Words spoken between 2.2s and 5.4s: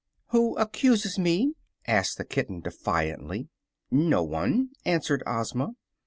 kitten, defiantly. "No one," answered